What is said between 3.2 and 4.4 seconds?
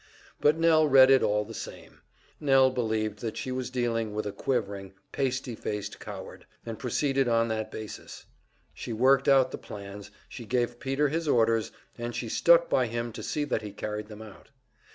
she was dealing with a